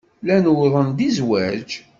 Llan 0.21 0.49
uwḍen-d 0.51 0.99
i 1.07 1.09
zzwaj. 1.15 1.69